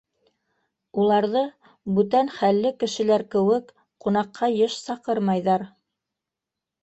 [1.01, 1.43] Уларҙы,
[1.97, 3.69] бүтән хәлле кешеләр кеүек,
[4.05, 5.67] ҡунаҡҡа йыш саҡырмайҙар.